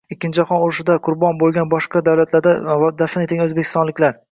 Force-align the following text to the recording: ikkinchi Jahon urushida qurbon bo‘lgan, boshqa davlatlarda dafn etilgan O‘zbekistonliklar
ikkinchi 0.13 0.37
Jahon 0.39 0.63
urushida 0.67 0.95
qurbon 1.07 1.37
bo‘lgan, 1.43 1.69
boshqa 1.75 2.03
davlatlarda 2.09 2.57
dafn 3.05 3.25
etilgan 3.29 3.49
O‘zbekistonliklar 3.51 4.19